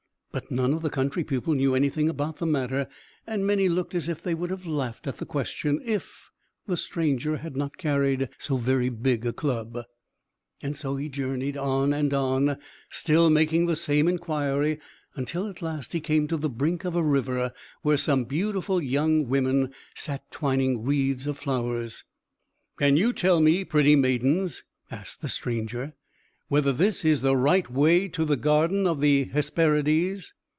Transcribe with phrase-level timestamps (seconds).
[0.33, 2.87] But none of the country people knew anything about the matter,
[3.27, 6.31] and many looked as if they would have laughed at the question, if
[6.67, 9.83] the stranger had not carried so very big a club.
[10.71, 12.57] So he journeyed on and on,
[12.89, 14.79] still making the same inquiry,
[15.15, 19.27] until, at last, he came to the brink of a river where some beautiful young
[19.27, 22.05] women sat twining wreaths of flowers.
[22.79, 25.93] "Can you tell me, pretty maidens," asked the stranger,
[26.47, 30.33] "whether this is the right way to the garden of the Hesperides?"